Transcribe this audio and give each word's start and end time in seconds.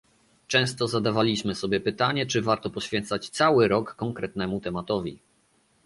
Często 0.47 0.87
zadawaliśmy 0.87 1.55
sobie 1.55 1.79
pytanie, 1.79 2.25
czy 2.25 2.41
warto 2.41 2.69
poświęcać 2.69 3.29
cały 3.29 3.67
rok 3.67 3.95
konkretnemu 3.95 4.59
tematowi 4.59 5.19